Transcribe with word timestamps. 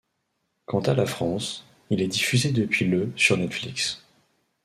Quant 0.65 0.79
à 0.79 0.95
la 0.95 1.05
France, 1.05 1.63
il 1.91 2.01
est 2.01 2.07
diffusé 2.07 2.51
depuis 2.51 2.85
le 2.85 3.11
sur 3.15 3.37
Netflix. 3.37 4.01